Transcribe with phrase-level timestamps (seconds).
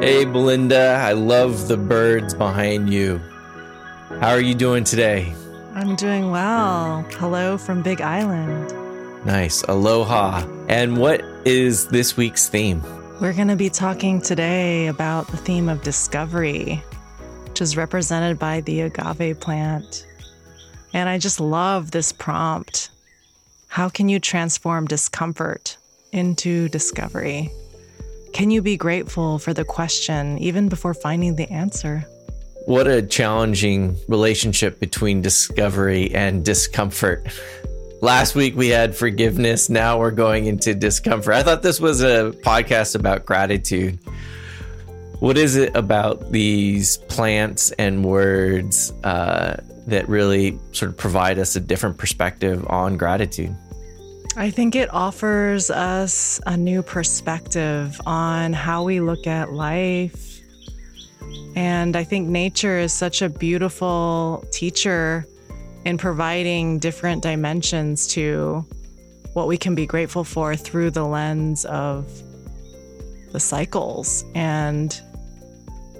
[0.00, 3.18] Hey, Belinda, I love the birds behind you.
[4.20, 5.34] How are you doing today?
[5.74, 7.02] I'm doing well.
[7.18, 8.72] Hello from Big Island.
[9.26, 9.62] Nice.
[9.64, 10.46] Aloha.
[10.70, 12.82] And what is this week's theme?
[13.20, 16.82] We're going to be talking today about the theme of discovery,
[17.44, 20.06] which is represented by the agave plant.
[20.94, 22.88] And I just love this prompt.
[23.68, 25.76] How can you transform discomfort
[26.10, 27.50] into discovery?
[28.32, 32.04] Can you be grateful for the question even before finding the answer?
[32.66, 37.26] What a challenging relationship between discovery and discomfort.
[38.00, 39.68] Last week we had forgiveness.
[39.68, 41.34] Now we're going into discomfort.
[41.34, 43.98] I thought this was a podcast about gratitude.
[45.18, 49.56] What is it about these plants and words uh,
[49.86, 53.54] that really sort of provide us a different perspective on gratitude?
[54.36, 60.40] I think it offers us a new perspective on how we look at life.
[61.56, 65.26] And I think nature is such a beautiful teacher
[65.84, 68.64] in providing different dimensions to
[69.32, 72.06] what we can be grateful for through the lens of
[73.32, 74.24] the cycles.
[74.36, 74.98] And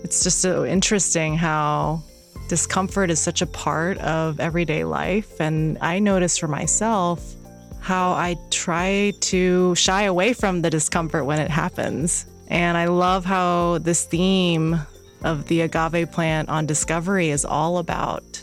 [0.05, 2.03] it's just so interesting how
[2.49, 5.41] discomfort is such a part of everyday life.
[5.41, 7.35] And I notice for myself,
[7.81, 12.27] how I try to shy away from the discomfort when it happens.
[12.49, 14.81] And I love how this theme
[15.23, 18.43] of the agave plant on discovery is all about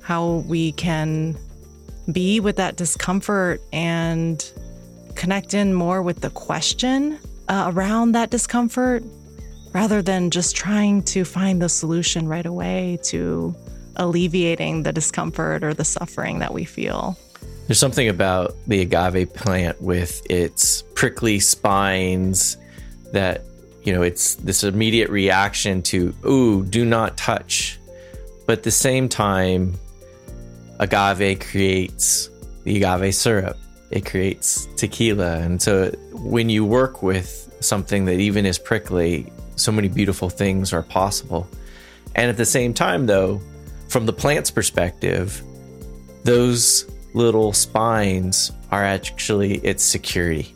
[0.00, 1.36] how we can
[2.10, 4.50] be with that discomfort and
[5.14, 9.02] connect in more with the question uh, around that discomfort
[9.72, 13.54] rather than just trying to find the solution right away to
[13.96, 17.18] alleviating the discomfort or the suffering that we feel.
[17.68, 22.56] There's something about the agave plant with its prickly spines
[23.12, 23.42] that,
[23.82, 27.78] you know, it's this immediate reaction to, ooh, do not touch.
[28.46, 29.74] But at the same time,
[30.80, 32.30] agave creates
[32.64, 33.58] the agave syrup,
[33.90, 35.36] it creates tequila.
[35.40, 40.72] And so when you work with something that even is prickly, so many beautiful things
[40.72, 41.46] are possible.
[42.14, 43.42] And at the same time, though,
[43.88, 45.42] from the plant's perspective,
[46.24, 50.54] those little spines are actually its security.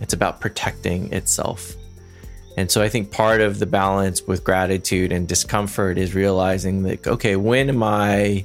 [0.00, 1.74] It's about protecting itself.
[2.56, 7.06] And so I think part of the balance with gratitude and discomfort is realizing that,
[7.06, 8.44] okay, when am I,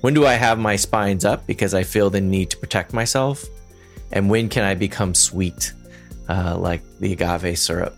[0.00, 3.44] when do I have my spines up because I feel the need to protect myself?
[4.10, 5.72] And when can I become sweet,
[6.28, 7.96] uh, like the agave syrup?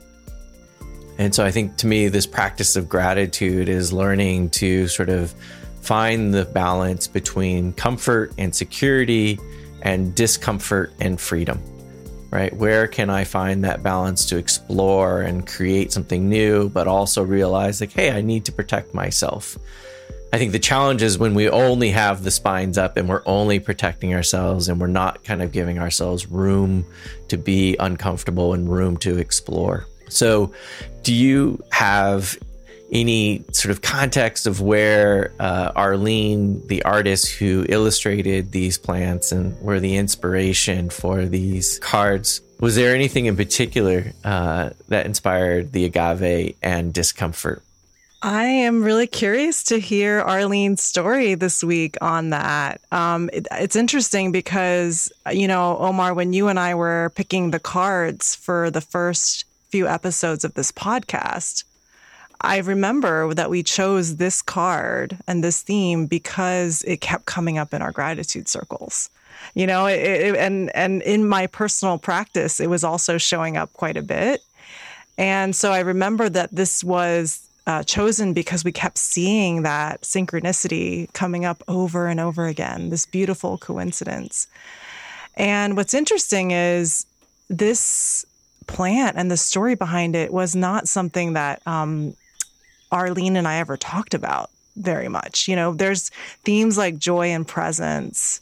[1.18, 5.32] And so I think to me, this practice of gratitude is learning to sort of
[5.84, 9.38] find the balance between comfort and security
[9.82, 11.60] and discomfort and freedom,
[12.30, 12.52] right?
[12.56, 17.80] Where can I find that balance to explore and create something new, but also realize,
[17.80, 19.58] like, hey, I need to protect myself?
[20.32, 23.60] I think the challenge is when we only have the spines up and we're only
[23.60, 26.84] protecting ourselves and we're not kind of giving ourselves room
[27.28, 29.86] to be uncomfortable and room to explore.
[30.08, 30.52] So,
[31.02, 32.36] do you have
[32.94, 39.60] any sort of context of where uh, Arlene, the artist who illustrated these plants and
[39.60, 45.84] were the inspiration for these cards, was there anything in particular uh, that inspired the
[45.84, 47.62] agave and discomfort?
[48.22, 52.80] I am really curious to hear Arlene's story this week on that.
[52.90, 57.60] Um, it, it's interesting because, you know, Omar, when you and I were picking the
[57.60, 61.64] cards for the first few episodes of this podcast,
[62.44, 67.74] I remember that we chose this card and this theme because it kept coming up
[67.74, 69.10] in our gratitude circles.
[69.54, 73.72] You know, it, it, and and in my personal practice, it was also showing up
[73.72, 74.40] quite a bit.
[75.18, 81.12] And so I remember that this was uh, chosen because we kept seeing that synchronicity
[81.12, 84.46] coming up over and over again, this beautiful coincidence.
[85.36, 87.06] And what's interesting is
[87.48, 88.24] this
[88.66, 92.14] plant and the story behind it was not something that um,
[92.94, 95.48] Arlene and I ever talked about very much.
[95.48, 96.10] You know, there's
[96.44, 98.40] themes like joy and presence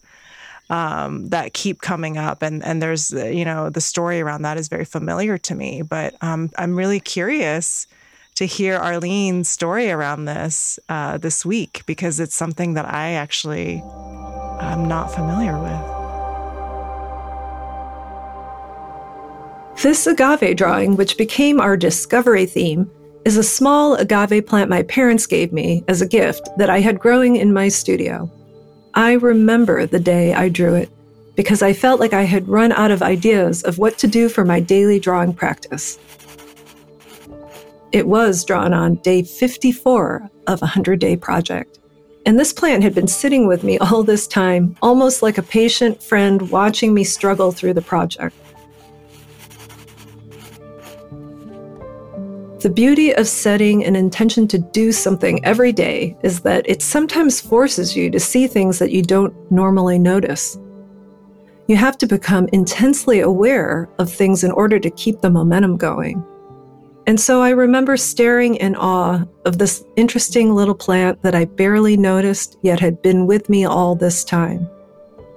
[0.69, 4.69] um, that keep coming up, and and there's you know the story around that is
[4.69, 5.83] very familiar to me.
[5.83, 7.87] But um, I'm really curious
[8.35, 13.83] to hear Arlene's story around this uh, this week because it's something that I actually
[14.61, 16.03] I'm not familiar with.
[19.83, 22.89] This agave drawing, which became our discovery theme,
[23.25, 26.99] is a small agave plant my parents gave me as a gift that I had
[26.99, 28.31] growing in my studio.
[28.95, 30.91] I remember the day I drew it
[31.37, 34.45] because I felt like I had run out of ideas of what to do for
[34.45, 35.99] my daily drawing practice.
[37.93, 41.79] It was drawn on day 54 of a 100 day project.
[42.27, 46.03] And this plant had been sitting with me all this time, almost like a patient
[46.03, 48.35] friend watching me struggle through the project.
[52.63, 57.41] The beauty of setting an intention to do something every day is that it sometimes
[57.41, 60.57] forces you to see things that you don't normally notice.
[61.67, 66.25] You have to become intensely aware of things in order to keep the momentum going.
[67.09, 71.97] And so I remember staring in awe of this interesting little plant that I barely
[71.97, 74.71] noticed yet had been with me all this time.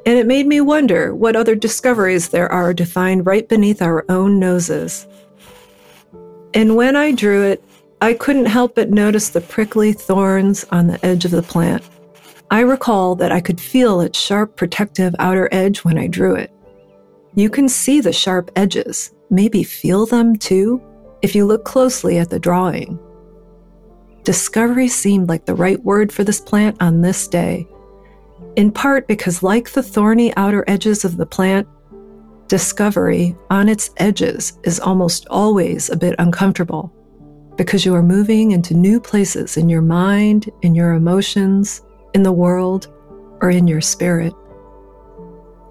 [0.05, 4.05] And it made me wonder what other discoveries there are to find right beneath our
[4.09, 5.07] own noses.
[6.55, 7.61] And when I drew it,
[8.01, 11.83] I couldn't help but notice the prickly thorns on the edge of the plant.
[12.49, 16.51] I recall that I could feel its sharp protective outer edge when I drew it.
[17.35, 20.81] You can see the sharp edges, maybe feel them too,
[21.21, 22.97] if you look closely at the drawing.
[24.23, 27.67] Discovery seemed like the right word for this plant on this day,
[28.55, 31.67] in part because, like the thorny outer edges of the plant,
[32.47, 36.93] Discovery on its edges is almost always a bit uncomfortable
[37.57, 41.81] because you are moving into new places in your mind, in your emotions,
[42.13, 42.87] in the world,
[43.41, 44.31] or in your spirit.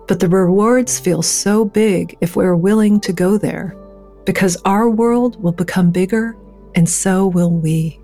[0.09, 3.77] But the rewards feel so big if we're willing to go there
[4.25, 6.37] because our world will become bigger
[6.75, 8.01] and so will we.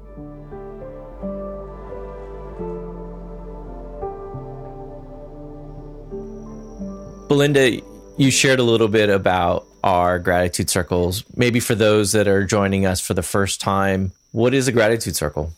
[7.27, 7.81] Belinda,
[8.21, 11.25] you shared a little bit about our gratitude circles.
[11.35, 15.17] Maybe for those that are joining us for the first time, what is a gratitude
[15.17, 15.55] circle?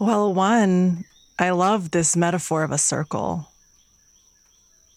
[0.00, 1.04] Well, one,
[1.38, 3.48] I love this metaphor of a circle.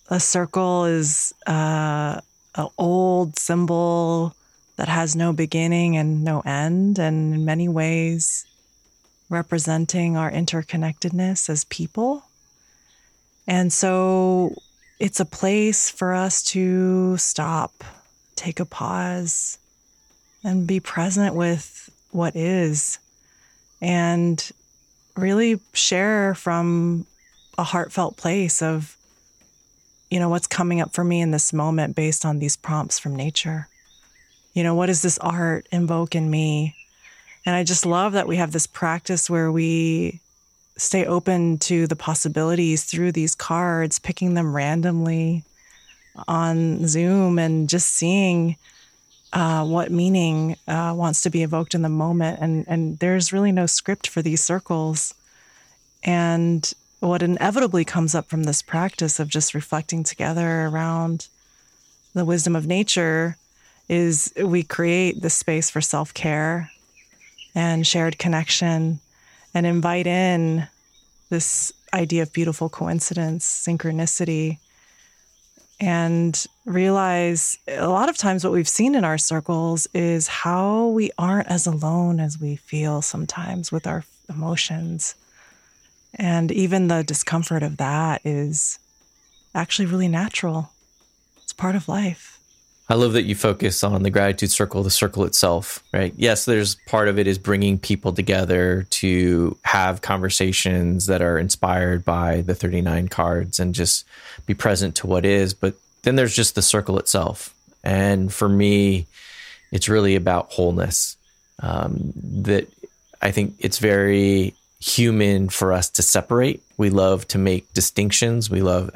[0.10, 2.19] A circle is uh,
[2.56, 4.36] an old symbol
[4.77, 8.44] that has no beginning and no end, and in many ways
[9.30, 12.24] representing our interconnectedness as people.
[13.45, 14.56] And so
[15.04, 17.84] it's a place for us to stop,
[18.38, 19.58] take a pause,
[20.46, 23.00] and be present with what is,
[23.82, 24.50] and
[25.18, 27.06] really share from
[27.58, 28.96] a heartfelt place of,
[30.10, 33.14] you know, what's coming up for me in this moment based on these prompts from
[33.14, 33.68] nature.
[34.54, 36.78] You know, what does this art invoke in me?
[37.46, 40.22] And I just love that we have this practice where we
[40.83, 45.44] stay open to the possibilities through these cards, picking them randomly
[46.27, 48.57] on Zoom and just seeing
[49.31, 52.39] uh, what meaning uh, wants to be evoked in the moment.
[52.39, 55.13] And, and there's really no script for these circles.
[56.03, 61.27] And what inevitably comes up from this practice of just reflecting together around
[62.13, 63.38] the wisdom of nature
[63.89, 66.69] is we create the space for self care
[67.56, 69.00] and shared connection
[69.53, 70.68] and invite in
[71.33, 74.59] this idea of beautiful coincidence, synchronicity,
[75.80, 81.09] and realize a lot of times what we've seen in our circles is how we
[81.18, 85.15] aren't as alone as we feel sometimes with our emotions.
[86.13, 88.77] And even the discomfort of that is
[89.56, 90.69] actually really natural.
[91.41, 92.32] It's part of life.
[92.89, 96.13] I love that you focus on the gratitude circle, the circle itself, right?
[96.18, 102.04] Yes, there's part of it is bringing people together to have conversations that are inspired
[102.04, 104.06] by the 39 cards and just
[104.45, 105.54] be present to what is.
[105.54, 107.56] But then there's just the circle itself.
[107.85, 109.07] And for me,
[109.71, 111.16] it's really about wholeness.
[111.59, 112.68] Um, that
[113.21, 116.61] I think it's very human for us to separate.
[116.75, 118.92] We love to make distinctions, we love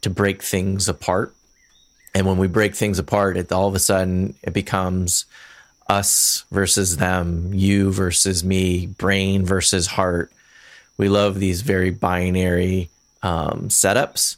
[0.00, 1.34] to break things apart
[2.14, 5.26] and when we break things apart, it all of a sudden it becomes
[5.88, 10.30] us versus them, you versus me, brain versus heart.
[10.96, 12.90] We love these very binary
[13.22, 14.36] um, setups.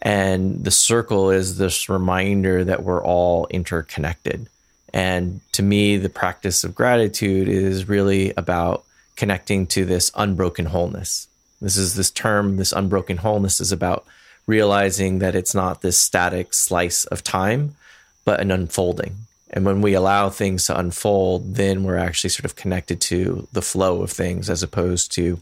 [0.00, 4.48] And the circle is this reminder that we're all interconnected.
[4.94, 8.84] And to me, the practice of gratitude is really about
[9.16, 11.28] connecting to this unbroken wholeness.
[11.60, 14.06] This is this term, this unbroken wholeness is about
[14.48, 17.76] realizing that it's not this static slice of time,
[18.24, 19.14] but an unfolding.
[19.50, 23.62] And when we allow things to unfold, then we're actually sort of connected to the
[23.62, 25.38] flow of things as opposed to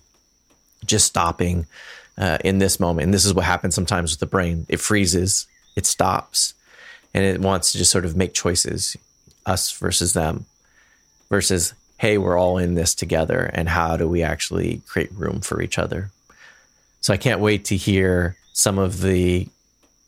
[0.85, 1.67] just stopping
[2.19, 3.05] uh, in this moment.
[3.05, 5.47] And this is what happens sometimes with the brain it freezes,
[5.77, 6.55] it stops,
[7.15, 8.97] and it wants to just sort of make choices
[9.47, 10.47] us versus them,
[11.31, 13.51] versus, hey, we're all in this together.
[13.55, 16.11] And how do we actually create room for each other?
[17.01, 19.47] So I can't wait to hear some of the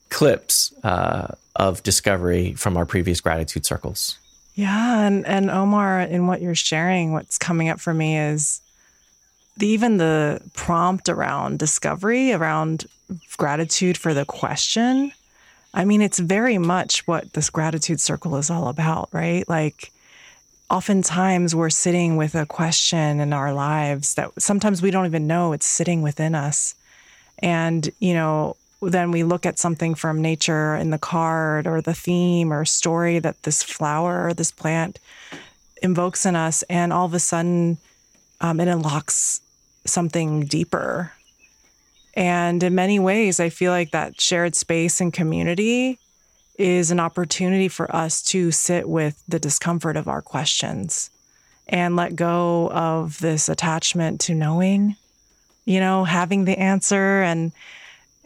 [0.09, 4.19] clips uh, of discovery from our previous gratitude circles.
[4.55, 8.63] Yeah, and and Omar, in what you're sharing, what's coming up for me is
[9.59, 12.87] the, even the prompt around discovery, around
[13.37, 15.13] gratitude for the question.
[15.75, 19.47] I mean, it's very much what this gratitude circle is all about, right?
[19.47, 19.93] Like,
[20.71, 25.53] oftentimes we're sitting with a question in our lives that sometimes we don't even know
[25.53, 26.75] it's sitting within us.
[27.41, 31.95] And, you know, then we look at something from nature in the card or the
[31.95, 34.99] theme or story that this flower or this plant
[35.83, 36.63] invokes in us.
[36.65, 37.79] And all of a sudden,
[38.41, 39.41] um, it unlocks
[39.85, 41.13] something deeper.
[42.15, 45.99] And in many ways, I feel like that shared space and community
[46.59, 51.11] is an opportunity for us to sit with the discomfort of our questions
[51.69, 54.97] and let go of this attachment to knowing,
[55.69, 57.53] you know, having the answer and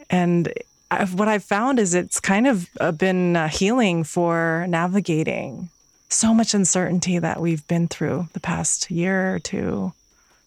[0.09, 0.53] and
[0.89, 5.69] I've, what I've found is it's kind of uh, been uh, healing for navigating
[6.07, 9.91] so much uncertainty that we've been through the past year or two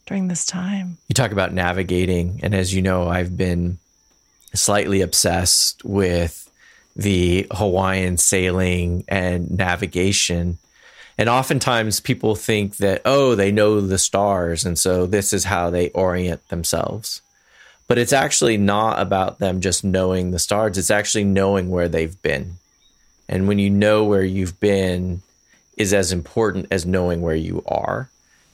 [0.06, 0.96] during this time.
[1.08, 3.78] You talk about navigating, and as you know, I've been
[4.54, 6.50] slightly obsessed with
[6.94, 10.56] the Hawaiian sailing and navigation.
[11.18, 14.66] And oftentimes people think that, oh, they know the stars.
[14.66, 17.22] And so this is how they orient themselves.
[17.88, 22.20] But it's actually not about them just knowing the stars, it's actually knowing where they've
[22.20, 22.56] been.
[23.28, 25.22] And when you know where you've been,
[25.76, 28.08] is as important as knowing where you are.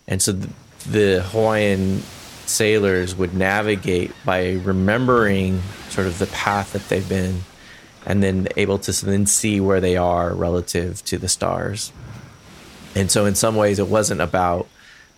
[0.09, 0.49] And so the,
[0.89, 2.03] the Hawaiian
[2.47, 7.43] sailors would navigate by remembering sort of the path that they've been
[8.05, 11.93] and then able to then see where they are relative to the stars.
[12.95, 14.69] And so, in some ways, it wasn't about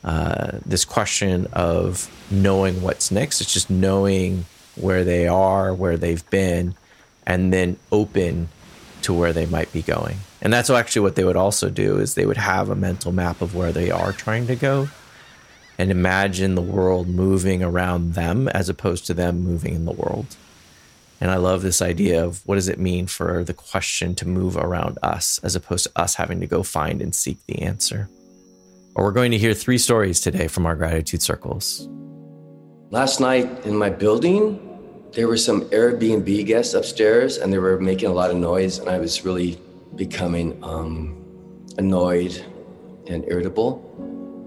[0.04, 3.40] uh, this question of knowing what's next.
[3.40, 4.44] It's just knowing
[4.76, 6.74] where they are, where they've been,
[7.26, 8.48] and then open
[9.02, 10.18] to where they might be going.
[10.40, 13.40] And that's actually what they would also do is they would have a mental map
[13.40, 14.88] of where they are trying to go
[15.78, 20.36] and imagine the world moving around them as opposed to them moving in the world.
[21.24, 24.58] And I love this idea of what does it mean for the question to move
[24.58, 28.10] around us as opposed to us having to go find and seek the answer.
[28.94, 31.88] Or we're going to hear three stories today from our gratitude circles.
[32.90, 34.60] Last night in my building,
[35.12, 38.90] there were some Airbnb guests upstairs and they were making a lot of noise, and
[38.90, 39.58] I was really
[39.96, 41.16] becoming um,
[41.78, 42.44] annoyed
[43.06, 43.80] and irritable.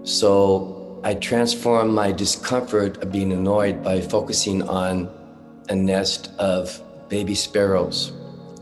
[0.04, 5.17] So I transformed my discomfort of being annoyed by focusing on
[5.68, 8.12] a nest of baby sparrows.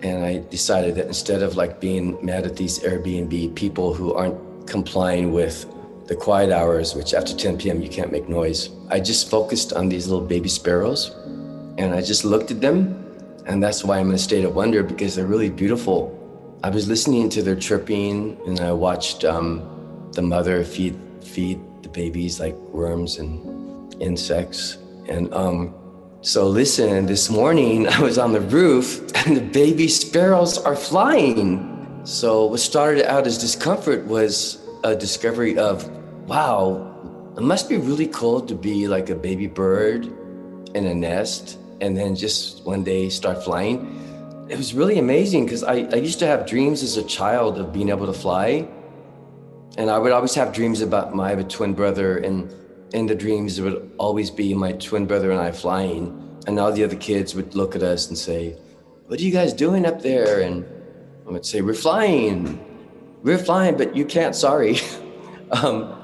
[0.03, 4.67] And I decided that instead of like being mad at these Airbnb people who aren't
[4.67, 5.67] complying with
[6.07, 7.83] the quiet hours, which after 10 p.m.
[7.83, 11.11] you can't make noise, I just focused on these little baby sparrows
[11.79, 13.03] and I just looked at them.
[13.47, 16.13] And that's why I'm in a state of wonder because they're really beautiful.
[16.63, 21.89] I was listening to their chirping and I watched um, the mother feed, feed the
[21.89, 24.79] babies like worms and insects.
[25.09, 25.75] And um,
[26.27, 32.01] so listen, this morning I was on the roof and the baby sparrows are flying.
[32.03, 35.89] So what started out as discomfort was a discovery of,
[36.27, 40.07] wow, it must be really cool to be like a baby bird
[40.75, 43.95] in a nest and then just one day start flying.
[44.49, 47.73] It was really amazing because I, I used to have dreams as a child of
[47.73, 48.67] being able to fly.
[49.79, 52.53] And I would always have dreams about my twin brother and
[52.97, 56.41] in the dreams, it would always be my twin brother and I flying.
[56.47, 58.57] And all the other kids would look at us and say,
[59.07, 60.41] What are you guys doing up there?
[60.41, 60.65] And
[61.27, 62.59] I would say, We're flying.
[63.23, 64.79] We're flying, but you can't, sorry.
[65.51, 65.95] um,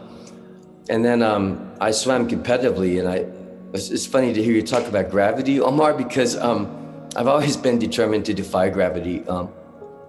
[0.90, 2.98] and then um, I swam competitively.
[2.98, 3.24] And I,
[3.72, 7.78] it's, it's, funny to hear you talk about gravity, Omar, because um, I've always been
[7.78, 9.26] determined to defy gravity.
[9.28, 9.50] Um,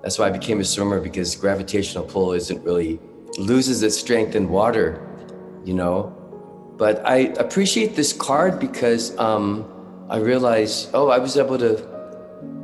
[0.02, 3.00] that's why I became a swimmer because gravitational pull isn't really,
[3.38, 5.08] loses its strength in water,
[5.64, 6.14] you know?
[6.78, 9.66] But I appreciate this card because um,
[10.10, 11.88] I realized, oh, I was able to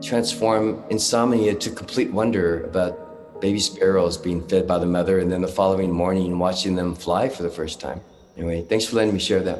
[0.01, 5.41] transform insomnia to complete wonder about baby sparrows being fed by the mother and then
[5.41, 8.01] the following morning watching them fly for the first time.
[8.35, 9.59] Anyway, thanks for letting me share that.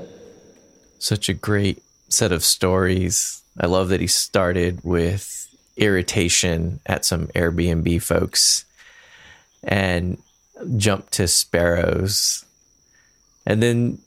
[0.98, 3.44] Such a great set of stories.
[3.60, 8.66] I love that he started with irritation at some Airbnb folks
[9.64, 10.22] and
[10.78, 12.46] jumped to sparrows
[13.46, 14.00] and then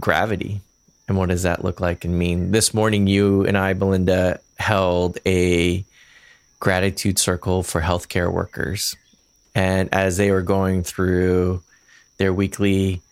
[0.00, 0.60] gravity.
[1.06, 2.52] And what does that look like and mean?
[2.52, 5.84] This morning, you and I, Belinda, held a
[6.60, 8.96] gratitude circle for healthcare workers.
[9.54, 11.62] And as they were going through
[12.18, 13.02] their weekly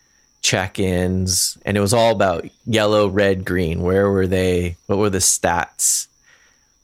[0.41, 3.81] check ins, and it was all about yellow, red, green.
[3.81, 4.77] Where were they?
[4.87, 6.07] What were the stats?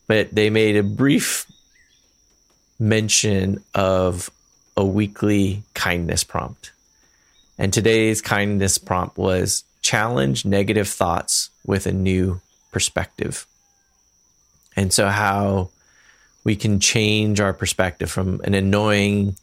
[0.08, 1.46] But they made a brief
[2.80, 4.30] mention of
[4.76, 6.72] a weekly kindness prompt.
[7.58, 13.46] And today's kindness prompt was challenge negative thoughts with a new perspective.
[14.76, 15.70] And so, how
[16.44, 19.36] we can change our perspective from an annoying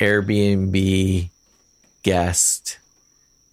[0.00, 1.28] Airbnb
[2.02, 2.78] guest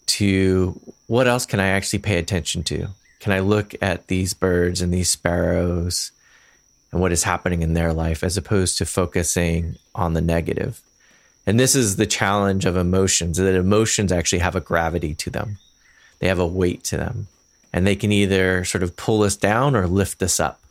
[0.05, 2.87] to what else can I actually pay attention to?
[3.19, 6.11] Can I look at these birds and these sparrows
[6.91, 10.81] and what is happening in their life as opposed to focusing on the negative?
[11.45, 15.57] And this is the challenge of emotions that emotions actually have a gravity to them,
[16.23, 17.27] they have a weight to them,
[17.73, 20.61] and they can either sort of pull us down or lift us up.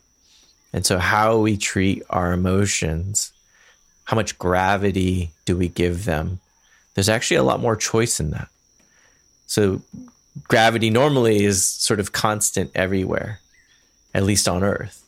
[0.73, 3.31] And so, how we treat our emotions,
[4.05, 6.39] how much gravity do we give them?
[6.95, 8.47] There's actually a lot more choice in that.
[9.45, 9.83] So,
[10.47, 13.39] gravity normally is sort of constant everywhere,
[14.11, 15.05] at least on Earth.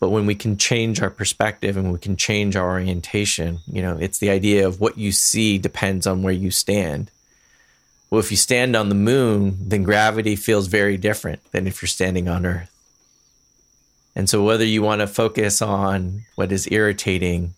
[0.00, 3.98] But when we can change our perspective and we can change our orientation, you know,
[3.98, 7.10] it's the idea of what you see depends on where you stand.
[8.10, 11.88] Well, if you stand on the moon, then gravity feels very different than if you're
[11.88, 12.74] standing on Earth.
[14.16, 17.54] And so, whether you want to focus on what is irritating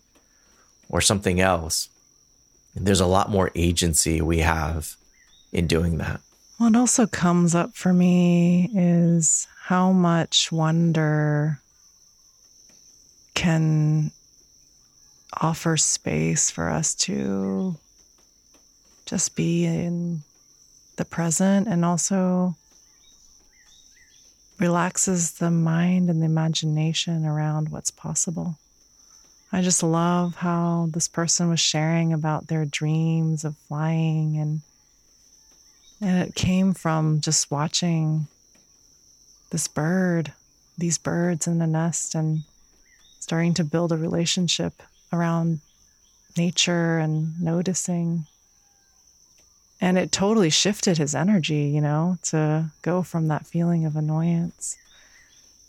[0.89, 1.89] or something else,
[2.75, 4.95] there's a lot more agency we have
[5.51, 6.21] in doing that.
[6.57, 11.59] What also comes up for me is how much wonder
[13.33, 14.11] can
[15.39, 17.77] offer space for us to
[19.05, 20.21] just be in
[20.97, 22.55] the present and also
[24.59, 28.57] relaxes the mind and the imagination around what's possible.
[29.51, 34.61] I just love how this person was sharing about their dreams of flying and
[36.03, 38.27] and it came from just watching
[39.51, 40.33] this bird,
[40.75, 42.39] these birds in the nest and
[43.19, 44.81] starting to build a relationship
[45.13, 45.59] around
[46.37, 48.25] nature and noticing
[49.81, 54.77] and it totally shifted his energy, you know, to go from that feeling of annoyance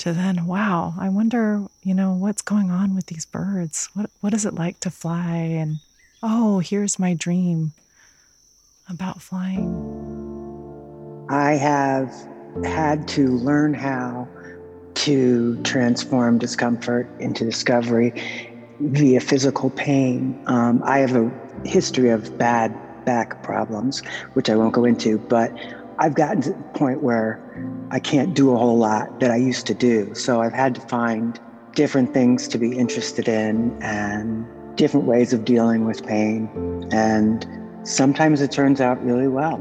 [0.02, 3.88] to then, wow, I wonder, you know, what's going on with these birds?
[3.94, 5.36] What what is it like to fly?
[5.36, 5.76] And
[6.22, 7.72] oh, here's my dream
[8.90, 9.70] about flying.
[11.30, 12.12] I have
[12.64, 14.28] had to learn how
[14.94, 18.12] to transform discomfort into discovery
[18.80, 20.36] via physical pain.
[20.46, 21.30] Um, I have a
[21.64, 24.00] history of bad back problems,
[24.34, 25.52] which I won't go into, but
[25.98, 27.40] I've gotten to the point where
[27.90, 30.14] I can't do a whole lot that I used to do.
[30.14, 31.38] So I've had to find
[31.74, 36.48] different things to be interested in and different ways of dealing with pain.
[36.92, 37.46] And
[37.84, 39.60] sometimes it turns out really well.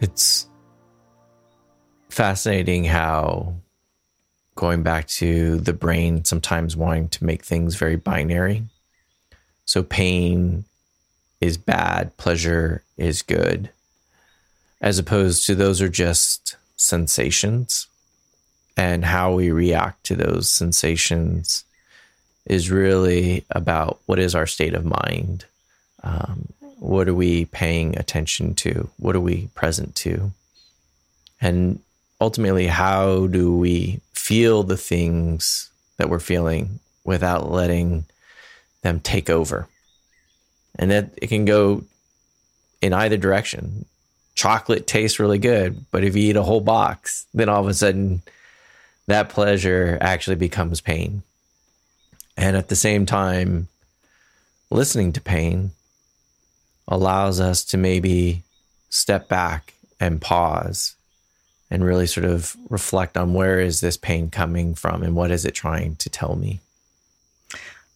[0.00, 0.48] It's
[2.08, 3.54] fascinating how
[4.54, 8.64] going back to the brain sometimes wanting to make things very binary.
[9.64, 10.64] So pain
[11.42, 13.68] is bad, pleasure is good,
[14.80, 17.88] as opposed to those are just sensations.
[18.76, 21.64] And how we react to those sensations
[22.46, 25.44] is really about what is our state of mind.
[26.04, 28.88] Um, what are we paying attention to?
[28.98, 30.30] What are we present to?
[31.40, 31.80] And
[32.20, 38.04] ultimately, how do we feel the things that we're feeling without letting
[38.82, 39.68] them take over?
[40.82, 41.84] And that it can go
[42.80, 43.84] in either direction.
[44.34, 47.74] Chocolate tastes really good, but if you eat a whole box, then all of a
[47.74, 48.20] sudden
[49.06, 51.22] that pleasure actually becomes pain.
[52.36, 53.68] And at the same time,
[54.70, 55.70] listening to pain
[56.88, 58.42] allows us to maybe
[58.90, 60.96] step back and pause
[61.70, 65.44] and really sort of reflect on where is this pain coming from and what is
[65.44, 66.58] it trying to tell me.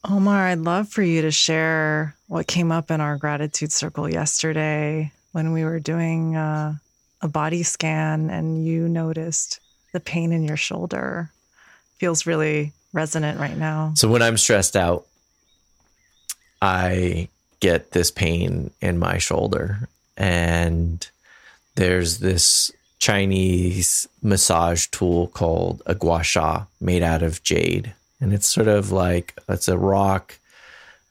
[0.09, 5.11] Omar, I'd love for you to share what came up in our gratitude circle yesterday
[5.33, 6.75] when we were doing uh,
[7.23, 9.59] a body scan and you noticed
[9.92, 11.31] the pain in your shoulder.
[11.99, 13.95] Feels really resonant right now.
[13.97, 15.07] So when I'm stressed out,
[16.62, 21.09] I get this pain in my shoulder and
[21.75, 28.48] there's this Chinese massage tool called a gua sha made out of jade and it's
[28.48, 30.38] sort of like it's a rock,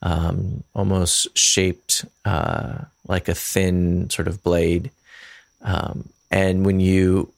[0.01, 4.91] um, almost shaped uh, like a thin sort of blade.
[5.61, 7.31] Um, and when you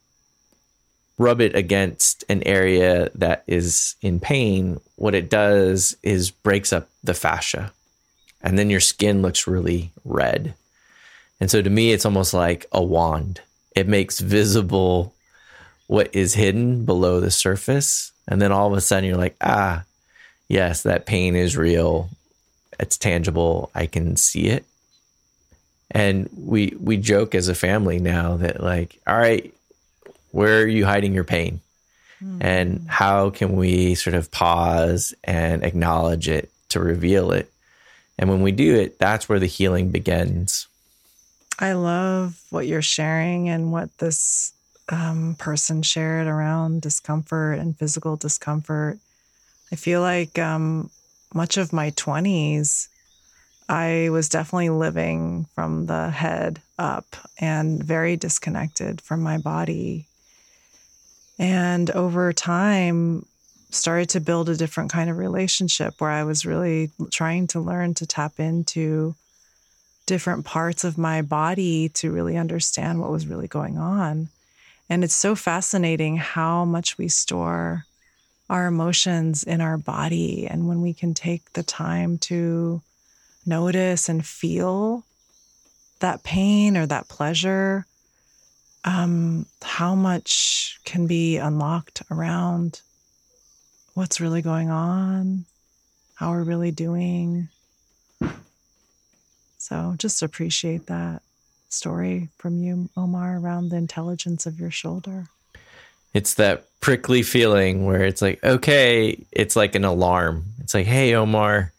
[1.18, 6.90] rub it against an area that is in pain, what it does is breaks up
[7.04, 7.72] the fascia,
[8.42, 10.54] and then your skin looks really red.
[11.40, 13.42] And so to me, it's almost like a wand.
[13.76, 15.14] It makes visible
[15.86, 19.84] what is hidden below the surface and then all of a sudden you're like, ah,
[20.48, 22.10] yes, that pain is real.
[22.80, 23.72] it's tangible.
[23.74, 24.66] I can see it.
[25.90, 29.54] And we we joke as a family now that like, all right,
[30.32, 31.62] where are you hiding your pain?
[32.22, 32.44] Mm.
[32.44, 37.52] And how can we sort of pause and acknowledge it to reveal it?
[38.20, 40.68] And when we do it, that's where the healing begins.
[41.60, 44.52] I love what you're sharing and what this
[44.90, 49.00] um, person shared around discomfort and physical discomfort.
[49.72, 50.90] I feel like um,
[51.34, 52.88] much of my 20s,
[53.70, 57.06] I was definitely living from the head up
[57.38, 60.06] and very disconnected from my body.
[61.38, 63.26] And over time,
[63.70, 67.94] started to build a different kind of relationship where I was really trying to learn
[67.96, 69.16] to tap into
[70.06, 74.30] different parts of my body to really understand what was really going on.
[74.90, 77.86] And it's so fascinating how much we store
[78.50, 80.48] our emotions in our body.
[80.48, 82.82] And when we can take the time to
[83.46, 85.04] notice and feel
[86.00, 87.86] that pain or that pleasure,
[88.86, 92.82] um, how much can be unlocked around
[93.94, 95.46] what's really going on,
[96.16, 97.50] how we're really doing.
[99.58, 101.22] So just appreciate that
[101.70, 105.28] story from you, Omar, around the intelligence of your shoulder.
[106.14, 110.46] It's that prickly feeling where it's like, okay, it's like an alarm.
[110.60, 111.74] It's like, hey, Omar,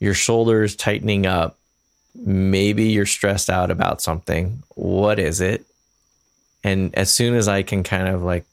[0.00, 1.56] your shoulder is tightening up.
[2.14, 4.62] Maybe you're stressed out about something.
[4.74, 5.64] What is it?
[6.64, 8.44] And as soon as I can kind of like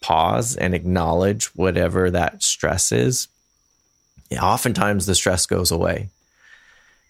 [0.00, 3.28] pause and acknowledge whatever that stress is,
[4.40, 6.10] oftentimes the stress goes away.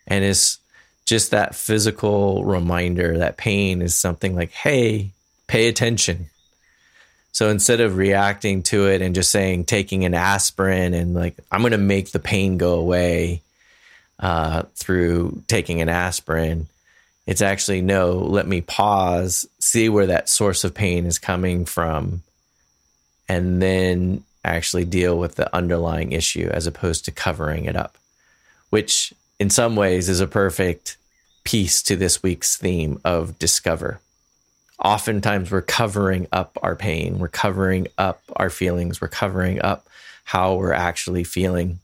[0.06, 0.58] And it's
[1.04, 5.10] just that physical reminder that pain is something like, hey,
[5.46, 6.26] pay attention.
[7.32, 11.60] So instead of reacting to it and just saying, taking an aspirin and like, I'm
[11.60, 13.42] going to make the pain go away
[14.20, 16.68] uh, through taking an aspirin,
[17.26, 22.22] it's actually, no, let me pause, see where that source of pain is coming from,
[23.28, 27.96] and then actually deal with the underlying issue as opposed to covering it up,
[28.70, 30.96] which in some ways is a perfect
[31.44, 34.00] piece to this week's theme of discover.
[34.82, 39.86] Oftentimes, we're covering up our pain, we're covering up our feelings, we're covering up
[40.24, 41.78] how we're actually feeling.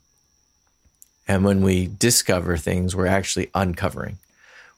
[1.28, 4.18] And when we discover things, we're actually uncovering.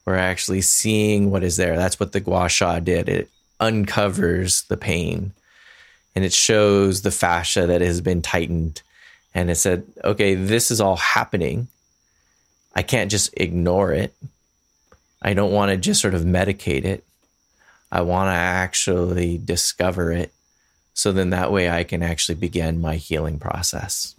[0.05, 1.77] We're actually seeing what is there.
[1.77, 3.09] That's what the gua sha did.
[3.09, 3.31] It
[3.61, 5.33] uncovers the pain
[6.15, 8.83] and it shows the fascia that has been tightened.
[9.35, 11.69] And it said, okay, this is all happening.
[12.75, 14.15] I can't just ignore it.
[15.21, 17.05] I don't want to just sort of medicate it.
[17.91, 20.33] I want to actually discover it.
[20.95, 24.15] So then that way I can actually begin my healing process.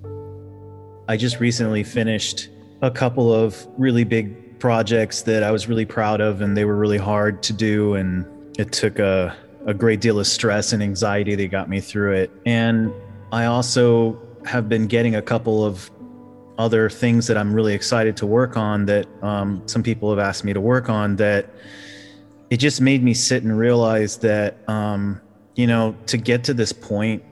[1.07, 2.49] I just recently finished
[2.81, 6.75] a couple of really big projects that I was really proud of, and they were
[6.75, 7.95] really hard to do.
[7.95, 8.25] And
[8.57, 9.35] it took a,
[9.65, 12.31] a great deal of stress and anxiety that got me through it.
[12.45, 12.93] And
[13.31, 15.89] I also have been getting a couple of
[16.57, 20.43] other things that I'm really excited to work on that um, some people have asked
[20.43, 21.49] me to work on that
[22.49, 25.19] it just made me sit and realize that, um,
[25.55, 27.23] you know, to get to this point,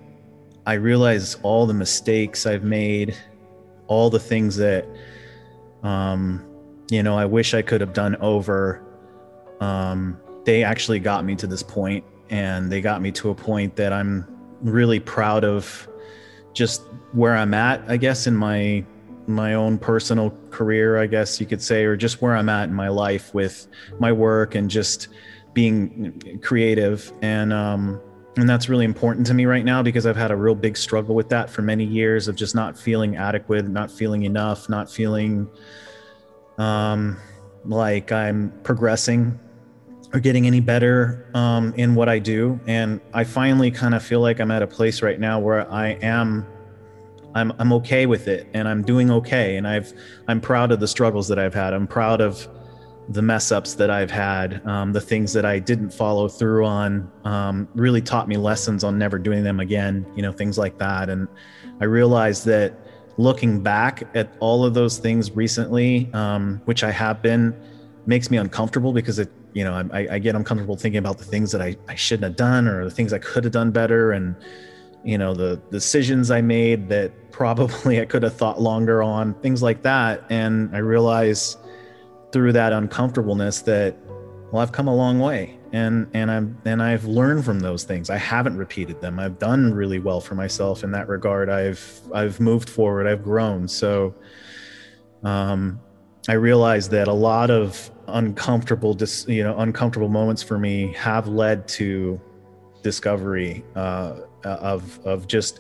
[0.66, 3.16] I realize all the mistakes I've made,
[3.86, 4.88] all the things that,
[5.84, 6.44] um,
[6.90, 8.84] you know, I wish I could have done over.
[9.60, 13.76] Um, they actually got me to this point and they got me to a point
[13.76, 14.26] that I'm
[14.62, 15.88] really proud of
[16.54, 16.82] just
[17.12, 18.84] where I'm at, I guess, in my
[19.28, 22.76] my own personal career, I guess you could say, or just where I'm at in
[22.76, 23.68] my life with
[24.00, 25.10] my work and just
[25.54, 27.12] being creative.
[27.22, 28.02] And, um,
[28.38, 31.16] and that's really important to me right now because I've had a real big struggle
[31.16, 35.50] with that for many years of just not feeling adequate, not feeling enough, not feeling
[36.58, 37.18] um,
[37.66, 39.38] like I'm progressing
[40.14, 42.60] or getting any better um, in what I do.
[42.68, 45.90] And I finally kind of feel like I'm at a place right now where I
[46.02, 46.46] am
[47.36, 49.94] I'm I'm okay with it and I'm doing okay and I've
[50.28, 51.74] I'm proud of the struggles that I've had.
[51.74, 52.48] I'm proud of
[53.10, 57.12] the mess ups that I've had, um, the things that I didn't follow through on,
[57.26, 60.06] um, really taught me lessons on never doing them again.
[60.16, 61.10] You know, things like that.
[61.10, 61.28] And
[61.82, 62.74] I realized that
[63.18, 67.56] looking back at all of those things recently, um, which I have been,
[68.06, 71.52] makes me uncomfortable because it you know I, I get uncomfortable thinking about the things
[71.52, 74.36] that I, I shouldn't have done or the things I could have done better and
[75.04, 79.64] you know the decisions i made that probably i could have thought longer on things
[79.64, 80.24] like that.
[80.30, 81.58] And i realize
[82.32, 83.96] through that uncomfortableness that
[84.52, 85.58] well i've come a long way.
[85.74, 88.10] And and i'm and i've learned from those things.
[88.10, 89.20] I haven't repeated them.
[89.20, 91.50] I've done really well for myself in that regard.
[91.50, 93.08] I've i've moved forward.
[93.08, 93.68] I've grown.
[93.68, 94.14] So
[95.24, 95.80] um
[96.30, 101.28] I realize that a lot of uncomfortable, dis, you know, uncomfortable moments for me have
[101.28, 102.20] led to
[102.84, 105.60] discovery uh, of of just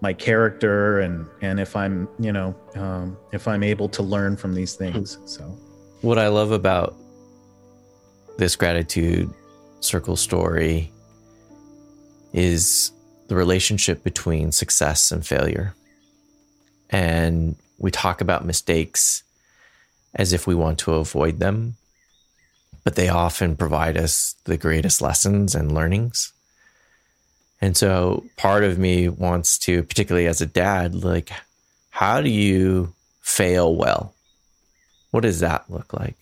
[0.00, 4.54] my character and and if I'm you know um, if I'm able to learn from
[4.54, 5.18] these things.
[5.24, 5.44] So,
[6.02, 6.94] what I love about
[8.38, 9.32] this gratitude
[9.80, 10.92] circle story
[12.32, 12.92] is
[13.28, 15.74] the relationship between success and failure,
[16.90, 19.22] and we talk about mistakes
[20.14, 21.76] as if we want to avoid them,
[22.84, 26.32] but they often provide us the greatest lessons and learnings.
[27.60, 31.30] And so part of me wants to, particularly as a dad, like,
[31.90, 32.92] how do you
[33.22, 34.14] fail well?
[35.10, 36.16] What does that look like?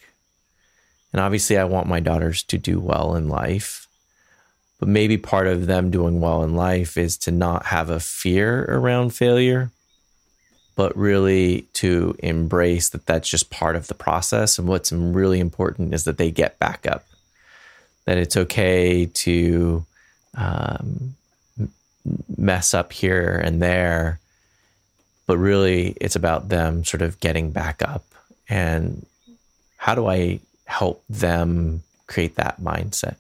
[1.13, 3.87] And obviously, I want my daughters to do well in life.
[4.81, 8.65] But maybe part of them doing well in life is to not have a fear
[8.65, 9.71] around failure,
[10.77, 14.59] but really to embrace that that's just part of the process.
[14.59, 17.05] And what's really important is that they get back up,
[18.05, 19.87] that it's okay to
[20.37, 21.15] um,
[22.45, 24.21] mess up here and there,
[25.27, 28.05] but really it's about them sort of getting back up.
[28.49, 29.07] And
[29.79, 33.17] how do I help them create that mindset?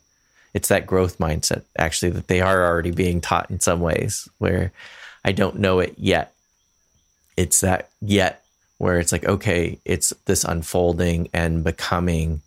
[0.52, 4.70] It's that growth mindset, actually, that they are already being taught in some ways where
[5.24, 6.32] I don't know it yet.
[7.36, 8.44] It's that yet
[8.78, 12.42] where it's like, okay, it's this unfolding and becoming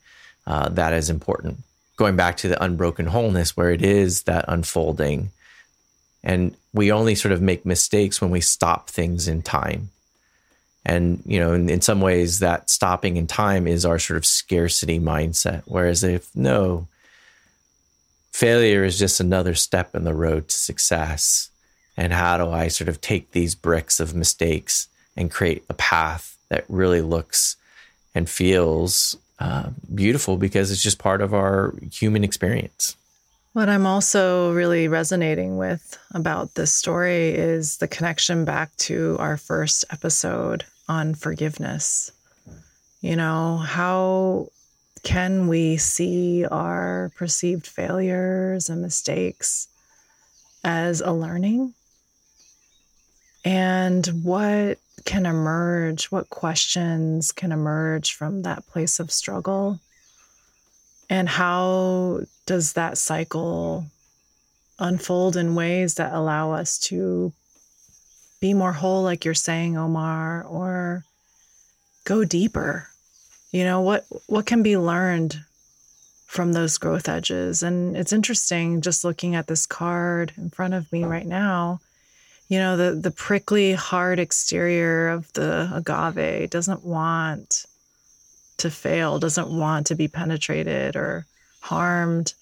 [0.46, 1.58] uh, that is important.
[1.98, 5.32] Going back to the unbroken wholeness, where it is that unfolding
[6.24, 9.90] and we only sort of make mistakes when we stop things in time.
[10.86, 14.26] And, you know, in, in some ways, that stopping in time is our sort of
[14.26, 15.64] scarcity mindset.
[15.66, 16.88] Whereas if no,
[18.32, 21.50] failure is just another step in the road to success.
[21.98, 24.88] And how do I sort of take these bricks of mistakes
[25.18, 27.58] and create a path that really looks
[28.14, 32.96] and feels uh, beautiful because it's just part of our human experience?
[33.58, 39.36] What I'm also really resonating with about this story is the connection back to our
[39.36, 42.12] first episode on forgiveness.
[43.02, 44.50] You know, how
[45.02, 49.70] can we see our perceived failures and mistakes
[50.64, 51.74] as a learning?
[53.44, 56.12] And what can emerge?
[56.12, 59.80] What questions can emerge from that place of struggle?
[61.10, 63.86] And how does that cycle
[64.80, 67.34] unfold in ways that allow us to
[68.40, 71.04] be more whole, like you're saying, Omar, or
[72.06, 72.90] go deeper?
[73.52, 75.40] You know, what what can be learned
[76.26, 77.64] from those growth edges?
[77.64, 81.80] And it's interesting just looking at this card in front of me right now.
[82.50, 87.66] You know, the the prickly, hard exterior of the agave doesn't want
[88.58, 91.26] to fail, doesn't want to be penetrated or
[91.62, 92.34] harmed.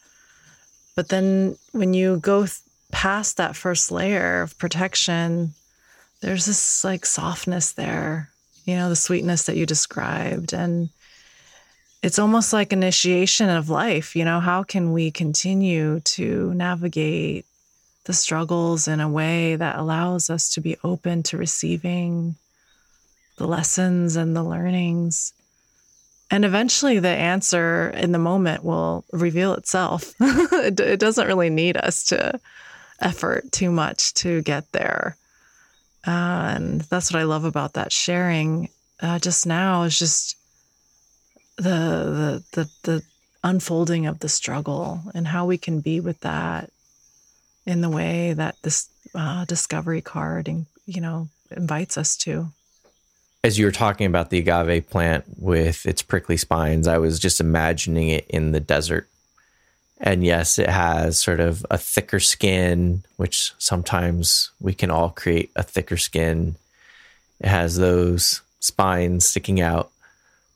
[0.95, 2.59] But then when you go th-
[2.91, 5.53] past that first layer of protection,
[6.21, 8.29] there's this like softness there,
[8.65, 10.53] you know, the sweetness that you described.
[10.53, 10.89] And
[12.01, 14.15] it's almost like initiation of life.
[14.15, 17.45] You know, how can we continue to navigate
[18.05, 22.35] the struggles in a way that allows us to be open to receiving
[23.37, 25.33] the lessons and the learnings
[26.31, 30.13] and eventually, the answer in the moment will reveal itself.
[30.19, 32.39] it, it, doesn't really need us to
[32.99, 35.17] effort too much to get there.
[36.07, 38.69] Uh, and that's what I love about that sharing
[39.01, 40.37] uh, just now is just
[41.57, 43.03] the, the, the, the
[43.43, 46.71] unfolding of the struggle and how we can be with that
[47.65, 52.47] in the way that this uh, discovery card, and, you know, invites us to
[53.45, 57.39] as you were talking about the agave plant with its prickly spines, I was just
[57.39, 59.07] imagining it in the desert.
[59.99, 65.51] And yes, it has sort of a thicker skin, which sometimes we can all create
[65.55, 66.55] a thicker skin.
[67.39, 69.91] It has those spines sticking out.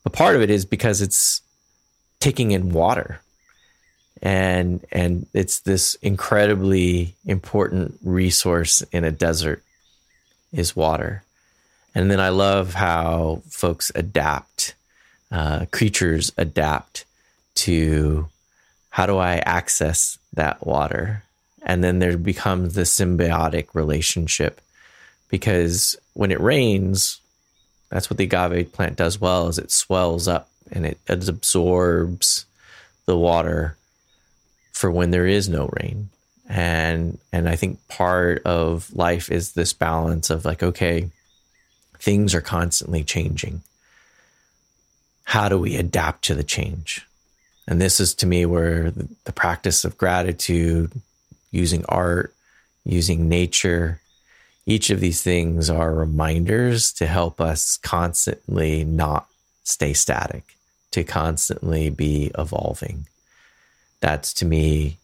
[0.02, 1.42] But part of it is because it's
[2.18, 3.20] taking in water.
[4.20, 9.62] And and it's this incredibly important resource in a desert
[10.52, 11.22] is water.
[11.94, 14.74] And then I love how folks adapt,
[15.30, 17.04] uh, creatures adapt
[17.56, 18.28] to
[18.90, 21.24] how do I access that water?
[21.62, 24.60] And then there becomes the symbiotic relationship
[25.28, 27.20] because when it rains,
[27.88, 32.46] that's what the agave plant does well is it swells up and it, it absorbs
[33.06, 33.76] the water
[34.72, 36.08] for when there is no rain.
[36.48, 41.10] And and I think part of life is this balance of like, okay,
[42.00, 43.62] things are constantly changing.
[45.24, 47.06] how do we adapt to the change?
[47.68, 50.90] And this is to me where the, practice of gratitude,
[51.52, 52.34] using art,
[52.84, 54.00] using nature,
[54.66, 59.28] each of these things are reminders to help us constantly not
[59.62, 60.56] stay static,
[60.90, 63.06] to constantly be evolving.
[64.00, 64.98] That's to me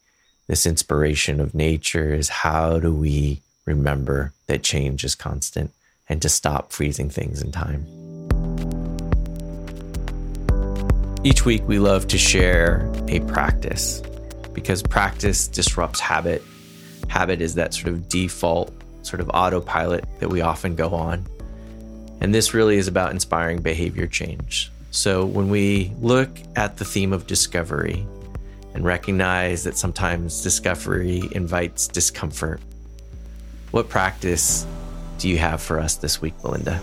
[0.47, 5.71] this inspiration of nature is how do we remember that change is constant
[6.09, 7.85] and to stop freezing things in time.
[11.23, 14.01] Each week, we love to share a practice
[14.53, 16.41] because practice disrupts habit.
[17.09, 21.25] Habit is that sort of default, sort of autopilot that we often go on.
[22.21, 24.71] And this really is about inspiring behavior change.
[24.91, 28.07] So when we look at the theme of discovery
[28.73, 32.61] and recognize that sometimes discovery invites discomfort,
[33.71, 34.65] what practice
[35.17, 36.81] do you have for us this week, Belinda?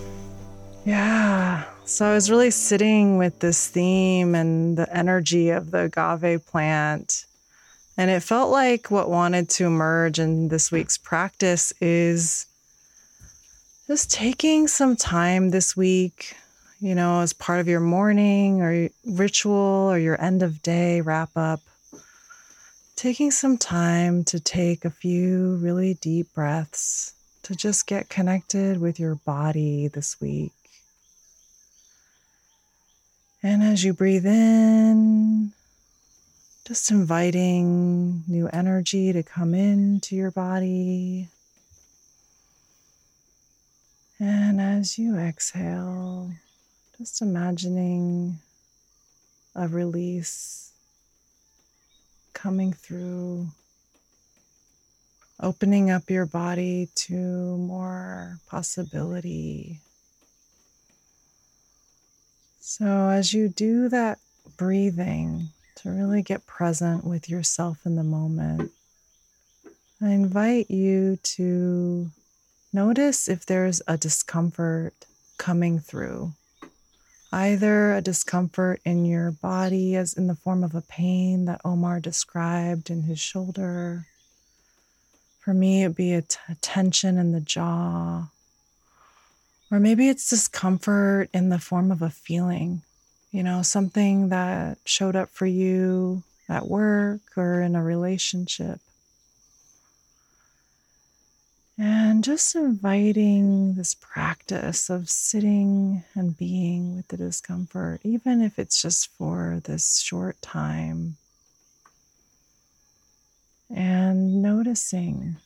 [0.85, 1.65] Yeah.
[1.85, 7.27] So I was really sitting with this theme and the energy of the agave plant.
[7.97, 12.47] And it felt like what wanted to emerge in this week's practice is
[13.87, 16.35] just taking some time this week,
[16.81, 21.31] you know, as part of your morning or ritual or your end of day wrap
[21.37, 21.61] up,
[22.97, 28.99] taking some time to take a few really deep breaths to just get connected with
[28.99, 30.53] your body this week.
[33.43, 35.53] And as you breathe in,
[36.67, 41.29] just inviting new energy to come into your body.
[44.19, 46.31] And as you exhale,
[46.97, 48.39] just imagining
[49.55, 50.73] a release
[52.33, 53.49] coming through,
[55.45, 59.81] opening up your body to more possibility.
[62.61, 64.19] So, as you do that
[64.57, 68.73] breathing to really get present with yourself in the moment,
[70.01, 72.11] I invite you to
[72.73, 74.95] notice if there's a discomfort
[75.37, 76.33] coming through.
[77.31, 82.01] Either a discomfort in your body, as in the form of a pain that Omar
[82.01, 84.07] described in his shoulder.
[85.45, 86.25] For me, it'd be a,
[86.63, 88.29] tension in the jaw
[89.75, 92.83] or maybe it's discomfort in the form of a feeling,
[93.33, 98.79] you know, something that showed up for you at work or in a relationship.
[101.77, 108.81] And just inviting this practice of sitting and being with the discomfort, even if it's
[108.81, 111.17] just for this short time.
[113.77, 115.37] And noticing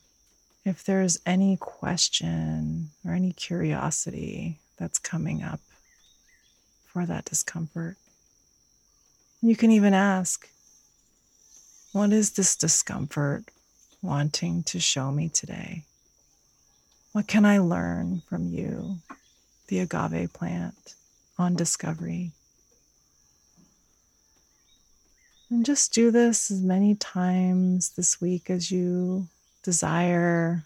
[0.62, 5.60] if there's any question or any curiosity that's coming up
[6.86, 7.96] for that discomfort.
[9.40, 10.46] You can even ask,
[11.92, 13.44] What is this discomfort
[14.02, 15.84] wanting to show me today?
[17.12, 18.98] What can I learn from you,
[19.68, 20.94] the agave plant,
[21.38, 22.32] on discovery?
[25.50, 29.28] And just do this as many times this week as you
[29.62, 30.64] desire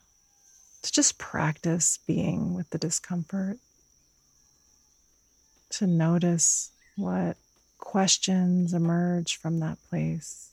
[0.83, 3.59] to just practice being with the discomfort,
[5.71, 7.37] to notice what
[7.79, 10.51] questions emerge from that place.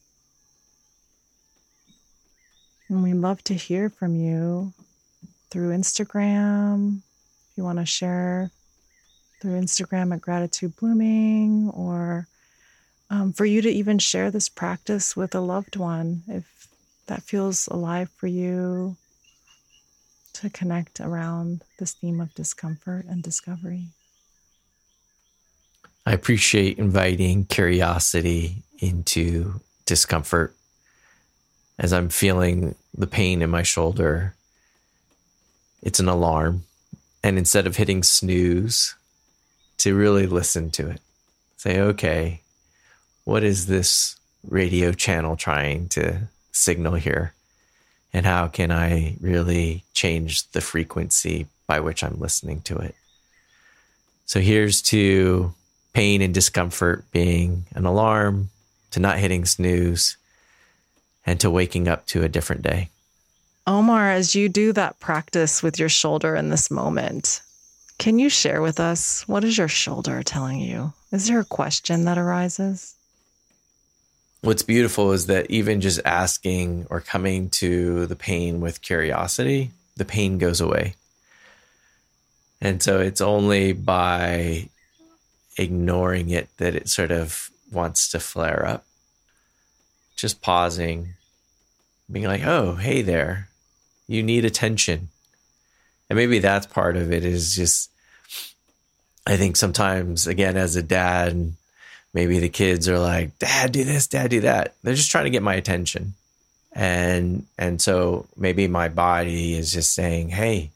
[2.87, 4.73] And we love to hear from you
[5.49, 7.01] through Instagram.
[7.51, 8.51] If you want to share
[9.41, 12.27] through Instagram at Gratitude Blooming, or
[13.09, 16.67] um, for you to even share this practice with a loved one if
[17.07, 18.95] that feels alive for you
[20.33, 23.87] to connect around this theme of discomfort and discovery.
[26.05, 30.55] I appreciate inviting curiosity into discomfort
[31.77, 34.35] as I'm feeling the pain in my shoulder.
[35.81, 36.63] It's an alarm.
[37.23, 38.95] And instead of hitting snooze,
[39.79, 41.01] to really listen to it.
[41.57, 42.41] Say, okay,
[43.29, 44.15] what is this
[44.47, 46.19] radio channel trying to
[46.51, 47.31] signal here?
[48.11, 52.95] And how can I really change the frequency by which I'm listening to it?
[54.25, 55.53] So here's to
[55.93, 58.49] pain and discomfort being an alarm,
[58.91, 60.17] to not hitting snooze,
[61.23, 62.89] and to waking up to a different day.
[63.67, 67.41] Omar, as you do that practice with your shoulder in this moment,
[67.99, 70.93] can you share with us what is your shoulder telling you?
[71.11, 72.95] Is there a question that arises?
[74.41, 80.05] What's beautiful is that even just asking or coming to the pain with curiosity, the
[80.05, 80.95] pain goes away.
[82.61, 84.69] And so it's only by
[85.57, 88.85] ignoring it that it sort of wants to flare up.
[90.15, 91.13] Just pausing,
[92.11, 93.47] being like, oh, hey there,
[94.07, 95.09] you need attention.
[96.09, 97.91] And maybe that's part of it is just,
[99.25, 101.53] I think sometimes, again, as a dad,
[102.13, 104.75] maybe the kids are like, Dad, do this, Dad, do that.
[104.83, 106.13] They're just trying to get my attention.
[106.73, 110.71] And, and so maybe my body is just saying, Hey,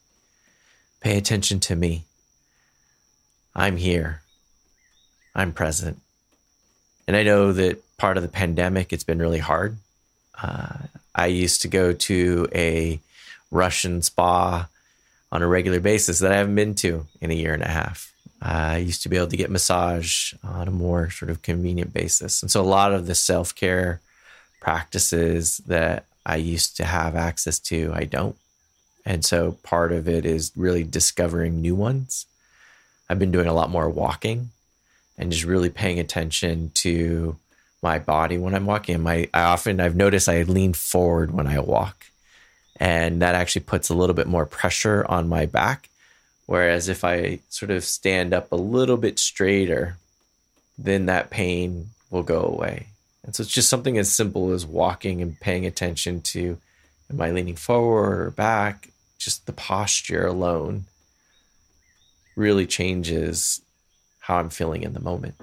[1.00, 2.04] pay attention to me.
[3.54, 4.22] I'm here.
[5.34, 5.98] I'm present.
[7.06, 9.76] And I know that part of the pandemic, it's been really hard.
[10.40, 10.78] Uh,
[11.14, 13.00] I used to go to a
[13.50, 14.68] Russian spa
[15.30, 18.13] on a regular basis that I haven't been to in a year and a half.
[18.44, 22.42] I used to be able to get massage on a more sort of convenient basis.
[22.42, 24.00] And so a lot of the self care
[24.60, 28.36] practices that I used to have access to, I don't.
[29.06, 32.26] And so part of it is really discovering new ones.
[33.08, 34.50] I've been doing a lot more walking
[35.16, 37.36] and just really paying attention to
[37.82, 39.00] my body when I'm walking.
[39.00, 42.06] My I often I've noticed I lean forward when I walk.
[42.76, 45.88] And that actually puts a little bit more pressure on my back.
[46.46, 49.96] Whereas if I sort of stand up a little bit straighter,
[50.76, 52.88] then that pain will go away.
[53.24, 56.58] And so it's just something as simple as walking and paying attention to
[57.10, 58.90] am I leaning forward or back?
[59.18, 60.84] Just the posture alone
[62.36, 63.62] really changes
[64.20, 65.34] how I'm feeling in the moment.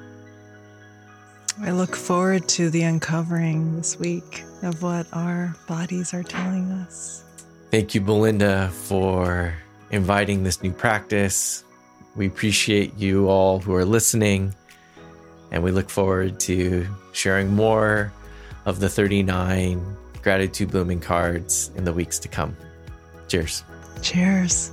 [1.61, 7.23] I look forward to the uncovering this week of what our bodies are telling us.
[7.71, 9.53] Thank you, Belinda, for
[9.91, 11.63] inviting this new practice.
[12.15, 14.53] We appreciate you all who are listening,
[15.51, 18.11] and we look forward to sharing more
[18.65, 22.55] of the 39 gratitude blooming cards in the weeks to come.
[23.27, 23.63] Cheers.
[24.01, 24.71] Cheers.